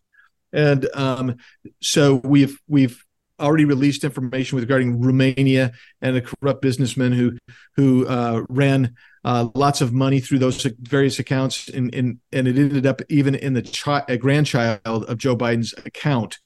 and 0.54 0.88
um, 0.94 1.38
so 1.82 2.16
we've 2.24 2.60
we've 2.68 3.04
already 3.40 3.66
released 3.66 4.04
information 4.04 4.60
regarding 4.60 5.02
Romania 5.02 5.72
and 6.02 6.18
a 6.18 6.22
corrupt 6.22 6.62
businessman 6.62 7.12
who 7.12 7.38
who 7.76 8.06
uh, 8.08 8.44
ran 8.50 8.96
uh, 9.26 9.50
lots 9.56 9.82
of 9.82 9.94
money 9.94 10.20
through 10.20 10.40
those 10.40 10.64
various 10.82 11.20
accounts, 11.20 11.68
and, 11.70 11.94
and, 11.94 12.20
and 12.32 12.48
it 12.48 12.58
ended 12.58 12.86
up 12.86 13.02
even 13.10 13.36
in 13.36 13.54
the 13.54 13.62
chi- 13.62 14.16
grandchild 14.18 15.06
of 15.06 15.18
Joe 15.18 15.36
Biden's 15.36 15.74
account. 15.86 16.40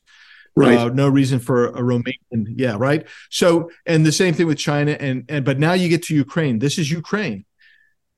Right. 0.55 0.77
Uh, 0.77 0.89
no 0.89 1.10
reason 1.10 1.39
for 1.39 1.67
a 1.67 1.81
Romanian. 1.81 2.45
Yeah. 2.55 2.75
Right. 2.77 3.07
So, 3.31 3.72
and 3.86 4.05
the 4.05 4.12
same 4.12 4.36
thing 4.36 4.45
with 4.45 4.60
China. 4.60 4.91
And, 4.91 5.25
and, 5.27 5.43
but 5.43 5.57
now 5.57 5.74
you 5.74 5.89
get 5.89 6.03
to 6.03 6.15
Ukraine. 6.15 6.60
This 6.60 6.77
is 6.77 6.91
Ukraine. 6.91 7.45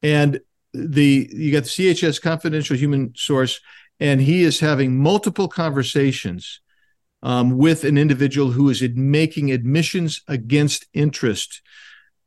And 0.04 0.42
the, 0.74 1.30
you 1.32 1.54
got 1.54 1.64
the 1.64 1.70
CHS 1.70 2.22
confidential 2.22 2.76
human 2.76 3.14
source, 3.16 3.62
and 4.00 4.22
he 4.22 4.44
is 4.44 4.60
having 4.60 4.98
multiple 4.98 5.48
conversations 5.48 6.60
um, 7.24 7.58
with 7.58 7.84
an 7.84 7.98
individual 7.98 8.52
who 8.52 8.70
is 8.70 8.84
making 8.94 9.52
admissions 9.52 10.22
against 10.28 10.86
interest, 10.94 11.62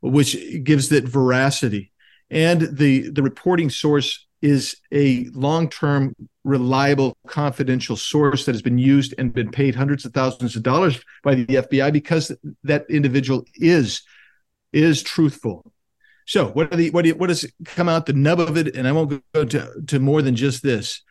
which 0.01 0.35
gives 0.63 0.89
that 0.89 1.05
veracity. 1.05 1.91
And 2.29 2.61
the, 2.61 3.09
the 3.09 3.23
reporting 3.23 3.69
source 3.69 4.27
is 4.41 4.77
a 4.91 5.25
long-term 5.33 6.15
reliable 6.43 7.17
confidential 7.27 7.95
source 7.95 8.45
that 8.45 8.55
has 8.55 8.61
been 8.61 8.77
used 8.77 9.13
and 9.17 9.33
been 9.33 9.51
paid 9.51 9.75
hundreds 9.75 10.05
of 10.05 10.13
thousands 10.13 10.55
of 10.55 10.63
dollars 10.63 10.99
by 11.23 11.35
the 11.35 11.45
FBI 11.45 11.91
because 11.91 12.31
that 12.63 12.85
individual 12.89 13.43
is 13.55 14.01
is 14.71 15.01
truthful. 15.01 15.71
So 16.25 16.47
what 16.49 16.71
are 16.71 16.77
the 16.77 16.89
what 16.91 17.01
do 17.01 17.09
you, 17.09 17.15
what 17.15 17.27
does 17.27 17.45
come 17.65 17.89
out 17.89 18.05
the 18.05 18.13
nub 18.13 18.39
of 18.39 18.55
it? 18.55 18.75
And 18.75 18.87
I 18.87 18.91
won't 18.91 19.23
go 19.33 19.45
to, 19.45 19.81
to 19.87 19.99
more 19.99 20.21
than 20.21 20.35
just 20.35 20.63
this. 20.63 21.01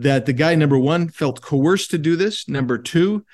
That 0.00 0.26
the 0.26 0.32
guy 0.32 0.54
number 0.54 0.78
one 0.78 1.08
felt 1.08 1.40
coerced 1.40 1.90
to 1.92 1.98
do 1.98 2.16
this. 2.16 2.48
Number 2.48 2.78
two, 2.78 3.24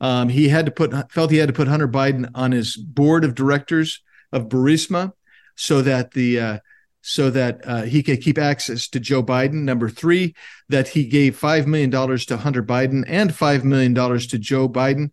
um, 0.00 0.28
he 0.28 0.48
had 0.48 0.66
to 0.66 0.72
put 0.72 1.12
felt 1.12 1.30
he 1.30 1.38
had 1.38 1.48
to 1.48 1.54
put 1.54 1.68
Hunter 1.68 1.88
Biden 1.88 2.30
on 2.34 2.52
his 2.52 2.76
board 2.76 3.24
of 3.24 3.34
directors 3.34 4.00
of 4.32 4.48
Burisma 4.48 5.12
so 5.56 5.82
that 5.82 6.12
the 6.12 6.40
uh, 6.40 6.58
so 7.02 7.30
that 7.30 7.60
uh, 7.64 7.82
he 7.82 8.02
could 8.02 8.20
keep 8.20 8.38
access 8.38 8.88
to 8.88 9.00
Joe 9.00 9.22
Biden. 9.22 9.64
Number 9.64 9.88
three, 9.88 10.34
that 10.68 10.88
he 10.88 11.04
gave 11.04 11.38
$5 11.38 11.66
million 11.66 11.90
to 11.90 12.36
Hunter 12.36 12.62
Biden 12.62 13.04
and 13.08 13.30
$5 13.30 13.64
million 13.64 13.92
to 13.94 14.38
Joe 14.38 14.68
Biden 14.68 15.10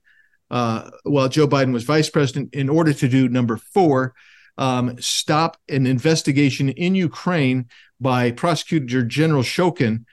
uh, 0.51 0.89
while 1.03 1.29
Joe 1.29 1.47
Biden 1.47 1.73
was 1.73 1.83
vice 1.83 2.09
president 2.09 2.53
in 2.53 2.69
order 2.69 2.93
to 2.93 3.07
do 3.07 3.27
number 3.27 3.57
four, 3.57 4.13
um, 4.57 4.95
stop 4.99 5.57
an 5.69 5.85
investigation 5.87 6.69
in 6.69 6.95
Ukraine 6.95 7.67
by 7.99 8.31
Prosecutor 8.31 9.03
General 9.03 9.43
Shokin 9.43 10.05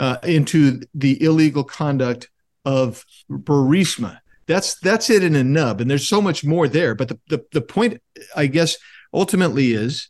uh, 0.00 0.16
into 0.24 0.80
the 0.94 1.22
illegal 1.22 1.62
conduct 1.62 2.30
of 2.64 3.04
Burisma. 3.30 4.18
That's 4.46 4.80
that's 4.80 5.10
it 5.10 5.22
in 5.22 5.36
a 5.36 5.44
nub, 5.44 5.80
and 5.80 5.88
there's 5.88 6.08
so 6.08 6.22
much 6.22 6.42
more 6.42 6.66
there. 6.66 6.94
But 6.94 7.08
the 7.08 7.20
the, 7.28 7.44
the 7.52 7.60
point, 7.60 8.02
I 8.34 8.46
guess, 8.46 8.78
ultimately 9.12 9.72
is 9.72 10.08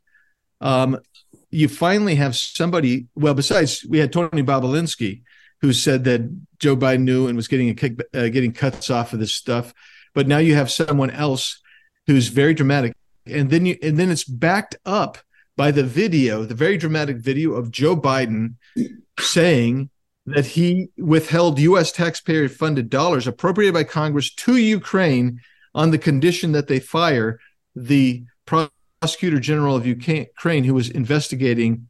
um, 0.61 0.99
you 1.51 1.69
finally 1.69 2.15
have 2.15 2.37
somebody. 2.37 3.09
Well, 3.17 3.35
besides, 3.35 3.85
we 3.87 3.99
had 3.99 4.13
Tony 4.13 4.45
Bobulinski, 4.45 5.23
who 5.61 5.73
said 5.73 6.05
that 6.05 6.23
Joe 6.61 6.77
Biden 6.77 7.01
knew 7.01 7.27
and 7.27 7.37
was 7.37 7.49
getting 7.49 7.69
a 7.69 7.75
kick, 7.75 8.01
uh, 8.15 8.29
getting 8.29 8.53
cuts 8.53 8.91
off 8.91 9.13
of 9.13 9.19
this 9.19 9.35
stuff. 9.35 9.75
But 10.15 10.29
now 10.29 10.39
you 10.39 10.55
have 10.55 10.71
someone 10.71 11.11
else 11.11 11.61
who's 12.07 12.29
very 12.29 12.55
dramatic, 12.55 12.95
and 13.27 13.51
then 13.51 13.67
you 13.67 13.77
and 13.83 13.99
then 13.99 14.11
it's 14.11 14.25
backed 14.25 14.77
up 14.87 15.19
by 15.57 15.73
the 15.73 15.85
video, 15.85 16.45
the 16.45 16.55
very 16.55 16.79
dramatic 16.79 17.17
video 17.17 17.53
of 17.55 17.73
Joe 17.73 17.97
Biden 17.97 18.55
saying 19.21 19.91
that 20.27 20.47
he 20.47 20.89
withheld 20.97 21.59
U.S. 21.59 21.93
taxpayer 21.93 22.49
funded 22.49 22.91
dollars 22.91 23.27
appropriated 23.27 23.75
by 23.75 23.85
Congress 23.85 24.33
to 24.35 24.57
Ukraine 24.57 25.41
on 25.75 25.91
the 25.91 25.99
condition 25.99 26.53
that 26.53 26.69
they 26.69 26.81
fire 26.81 27.39
the 27.75 28.25
prosecutor 28.45 29.41
general 29.41 29.77
of 29.77 29.87
Ukraine 29.87 30.65
who 30.65 30.75
was 30.75 30.91
investigating 30.91 31.89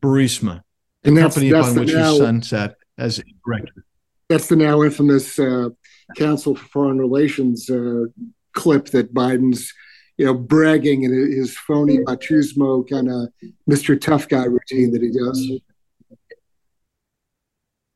Burisma, 0.00 0.62
the 1.02 1.10
and 1.10 1.18
company 1.18 1.50
upon 1.50 1.74
which 1.76 1.92
now, 1.92 2.10
his 2.10 2.18
son 2.18 2.42
sat 2.42 2.76
as 2.98 3.22
director. 3.46 3.84
That's 4.28 4.48
the 4.48 4.56
now 4.56 4.82
infamous 4.82 5.38
uh, 5.38 5.68
Council 6.16 6.54
for 6.54 6.64
Foreign 6.66 6.98
Relations 6.98 7.68
uh, 7.70 8.04
clip 8.52 8.86
that 8.86 9.14
Biden's, 9.14 9.72
you 10.16 10.26
know, 10.26 10.34
bragging 10.34 11.04
in 11.04 11.12
his 11.12 11.56
phony 11.56 11.98
machismo 11.98 12.88
kind 12.88 13.10
of 13.10 13.28
Mr. 13.70 14.00
Tough 14.00 14.28
Guy 14.28 14.44
routine 14.44 14.90
that 14.92 15.02
he 15.02 15.10
does. 15.10 15.60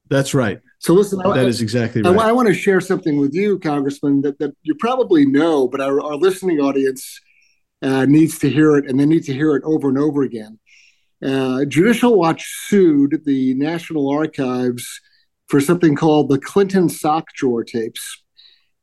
That's 0.09 0.35
right. 0.35 0.61
So 0.79 0.95
listen, 0.95 1.19
that 1.19 1.29
I, 1.29 1.43
is 1.43 1.61
exactly 1.61 2.03
right. 2.03 2.17
I, 2.17 2.29
I, 2.29 2.33
want 2.33 2.49
to 2.49 2.55
share 2.55 2.81
something 2.81 3.19
with 3.19 3.35
you, 3.35 3.59
Congressman, 3.59 4.21
that, 4.23 4.39
that 4.39 4.55
you 4.63 4.75
probably 4.77 5.27
know, 5.27 5.67
but 5.67 5.81
our, 5.81 6.01
our 6.01 6.17
listening 6.17 6.61
audience 6.61 7.21
uh, 7.83 8.05
needs 8.05 8.39
to 8.41 8.51
hear 8.51 8.77
it, 8.77 8.89
and 8.89 9.01
they 9.01 9.07
need 9.07 9.25
to 9.25 9.33
hear 9.33 9.57
it 9.57 9.65
over 9.65 9.89
and 9.89 9.99
over 9.99 10.23
again. 10.23 10.59
Uh, 11.25 11.65
Judicial 11.65 12.17
Watch 12.17 12.45
sued 12.69 13.23
the 13.25 13.55
National 13.55 14.11
Archives 14.11 15.01
for 15.49 15.61
something 15.61 15.97
called 15.97 16.29
the 16.29 16.39
Clinton 16.39 16.89
sock 16.89 17.33
drawer 17.35 17.65
tapes. 17.65 18.23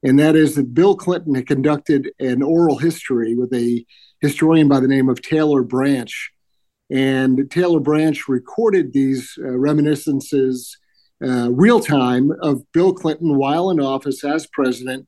And 0.03 0.19
that 0.19 0.35
is 0.35 0.55
that 0.55 0.73
Bill 0.73 0.95
Clinton 0.95 1.35
had 1.35 1.47
conducted 1.47 2.11
an 2.19 2.41
oral 2.41 2.77
history 2.77 3.35
with 3.35 3.53
a 3.53 3.85
historian 4.19 4.67
by 4.67 4.79
the 4.79 4.87
name 4.87 5.09
of 5.09 5.21
Taylor 5.21 5.63
Branch. 5.63 6.31
And 6.91 7.49
Taylor 7.49 7.79
Branch 7.79 8.27
recorded 8.27 8.91
these 8.91 9.33
uh, 9.39 9.57
reminiscences 9.57 10.77
uh, 11.23 11.49
real 11.51 11.79
time 11.79 12.31
of 12.41 12.63
Bill 12.73 12.93
Clinton 12.93 13.37
while 13.37 13.69
in 13.69 13.79
office 13.79 14.23
as 14.23 14.47
president. 14.47 15.07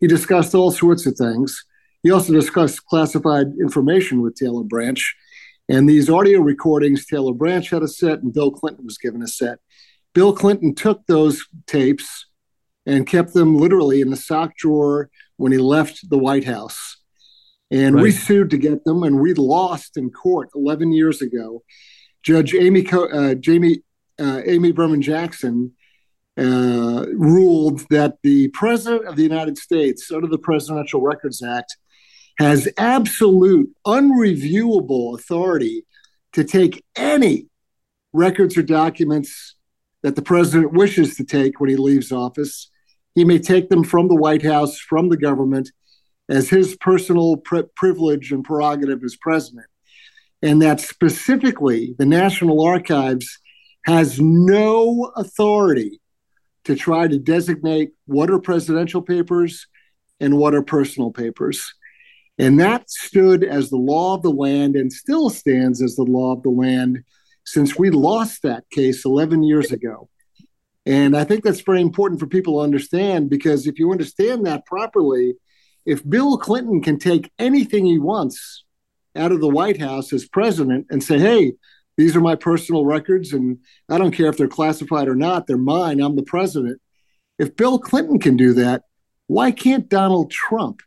He 0.00 0.06
discussed 0.06 0.54
all 0.54 0.70
sorts 0.70 1.06
of 1.06 1.16
things. 1.16 1.64
He 2.02 2.10
also 2.10 2.32
discussed 2.32 2.86
classified 2.86 3.48
information 3.60 4.22
with 4.22 4.36
Taylor 4.36 4.62
Branch. 4.62 5.16
And 5.68 5.88
these 5.88 6.08
audio 6.08 6.40
recordings, 6.40 7.06
Taylor 7.06 7.32
Branch 7.32 7.68
had 7.68 7.82
a 7.82 7.88
set 7.88 8.22
and 8.22 8.32
Bill 8.32 8.50
Clinton 8.50 8.84
was 8.84 8.98
given 8.98 9.22
a 9.22 9.26
set. 9.26 9.58
Bill 10.14 10.32
Clinton 10.32 10.74
took 10.74 11.04
those 11.06 11.44
tapes 11.66 12.26
and 12.86 13.06
kept 13.06 13.34
them 13.34 13.56
literally 13.56 14.00
in 14.00 14.10
the 14.10 14.16
sock 14.16 14.56
drawer 14.56 15.10
when 15.36 15.52
he 15.52 15.58
left 15.58 16.08
the 16.08 16.18
White 16.18 16.44
House. 16.44 16.98
And 17.70 17.96
right. 17.96 18.02
we 18.02 18.10
sued 18.12 18.50
to 18.50 18.58
get 18.58 18.84
them, 18.84 19.02
and 19.02 19.20
we 19.20 19.34
lost 19.34 19.96
in 19.96 20.10
court 20.10 20.50
11 20.54 20.92
years 20.92 21.20
ago. 21.20 21.64
Judge 22.22 22.54
Amy, 22.54 22.86
uh, 22.92 23.34
Jamie, 23.34 23.82
uh, 24.18 24.42
Amy 24.44 24.72
Berman 24.72 25.02
Jackson 25.02 25.72
uh, 26.38 27.06
ruled 27.14 27.80
that 27.90 28.16
the 28.22 28.48
President 28.48 29.06
of 29.06 29.16
the 29.16 29.22
United 29.22 29.58
States, 29.58 30.10
under 30.10 30.26
the 30.26 30.38
Presidential 30.38 31.00
Records 31.00 31.42
Act, 31.42 31.76
has 32.38 32.68
absolute, 32.76 33.70
unreviewable 33.86 35.18
authority 35.18 35.84
to 36.32 36.44
take 36.44 36.84
any 36.94 37.46
records 38.12 38.56
or 38.56 38.62
documents 38.62 39.56
that 40.02 40.16
the 40.16 40.22
president 40.22 40.72
wishes 40.72 41.16
to 41.16 41.24
take 41.24 41.58
when 41.58 41.70
he 41.70 41.76
leaves 41.76 42.12
office. 42.12 42.70
He 43.14 43.24
may 43.24 43.38
take 43.38 43.70
them 43.70 43.82
from 43.82 44.08
the 44.08 44.14
White 44.14 44.44
House, 44.44 44.78
from 44.78 45.08
the 45.08 45.16
government, 45.16 45.70
as 46.28 46.50
his 46.50 46.76
personal 46.76 47.38
pri- 47.38 47.64
privilege 47.74 48.32
and 48.32 48.44
prerogative 48.44 49.02
as 49.02 49.16
president. 49.16 49.66
And 50.42 50.60
that 50.60 50.80
specifically, 50.80 51.94
the 51.98 52.06
National 52.06 52.62
Archives 52.62 53.38
has 53.86 54.20
no 54.20 55.12
authority 55.16 56.00
to 56.64 56.74
try 56.74 57.06
to 57.06 57.18
designate 57.18 57.92
what 58.06 58.30
are 58.30 58.40
presidential 58.40 59.00
papers 59.00 59.68
and 60.18 60.36
what 60.36 60.54
are 60.54 60.62
personal 60.62 61.12
papers. 61.12 61.72
And 62.38 62.58
that 62.60 62.90
stood 62.90 63.44
as 63.44 63.70
the 63.70 63.76
law 63.76 64.14
of 64.14 64.22
the 64.22 64.30
land 64.30 64.74
and 64.74 64.92
still 64.92 65.30
stands 65.30 65.80
as 65.80 65.94
the 65.94 66.02
law 66.02 66.32
of 66.32 66.42
the 66.42 66.50
land 66.50 67.04
since 67.44 67.78
we 67.78 67.90
lost 67.90 68.42
that 68.42 68.68
case 68.70 69.04
11 69.04 69.44
years 69.44 69.70
ago. 69.70 70.08
And 70.84 71.16
I 71.16 71.24
think 71.24 71.44
that's 71.44 71.60
very 71.60 71.80
important 71.80 72.20
for 72.20 72.26
people 72.26 72.54
to 72.54 72.64
understand 72.64 73.30
because 73.30 73.66
if 73.66 73.78
you 73.78 73.92
understand 73.92 74.46
that 74.46 74.66
properly, 74.66 75.34
if 75.84 76.08
Bill 76.08 76.36
Clinton 76.38 76.82
can 76.82 76.98
take 76.98 77.30
anything 77.38 77.86
he 77.86 77.98
wants 77.98 78.64
out 79.14 79.32
of 79.32 79.40
the 79.40 79.48
White 79.48 79.80
House 79.80 80.12
as 80.12 80.28
president 80.28 80.86
and 80.90 81.02
say, 81.02 81.18
hey, 81.18 81.54
these 81.96 82.14
are 82.14 82.20
my 82.20 82.34
personal 82.34 82.84
records, 82.84 83.32
and 83.32 83.58
I 83.88 83.98
don't 83.98 84.12
care 84.12 84.28
if 84.28 84.36
they're 84.36 84.48
classified 84.48 85.08
or 85.08 85.14
not, 85.14 85.46
they're 85.46 85.56
mine, 85.56 86.00
I'm 86.00 86.16
the 86.16 86.22
president. 86.22 86.80
If 87.38 87.56
Bill 87.56 87.78
Clinton 87.78 88.18
can 88.18 88.36
do 88.36 88.52
that, 88.54 88.82
why 89.26 89.50
can't 89.50 89.88
Donald 89.88 90.30
Trump? 90.30 90.80